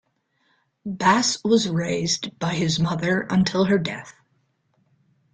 Bass 0.83 1.37
was 1.43 1.69
raised 1.69 2.39
by 2.39 2.55
his 2.55 2.79
mother 2.79 3.21
until 3.29 3.65
her 3.65 3.77
death. 3.77 4.15